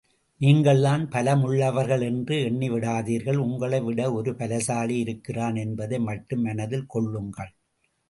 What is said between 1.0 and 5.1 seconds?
பலமுளளவர்கள் என்று எண்ணி விடாதீர்கள் உங்களை விட ஒரு பலசாலி